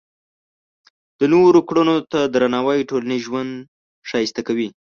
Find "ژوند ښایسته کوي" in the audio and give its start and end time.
3.27-4.67